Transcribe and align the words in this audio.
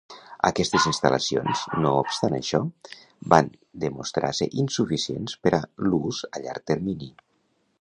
Aquestes 0.47 0.85
instal·lacions, 0.91 1.61
no 1.83 1.91
obstant 1.97 2.35
això, 2.37 2.61
van 3.33 3.51
demostrar 3.83 4.33
ser 4.39 4.49
insuficients 4.65 5.37
per 5.45 5.53
a 5.59 5.63
l'ús 5.89 6.23
a 6.37 6.43
llarg 6.47 6.67
termini. 6.73 7.13